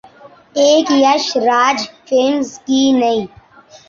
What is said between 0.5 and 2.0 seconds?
ایک ’یش راج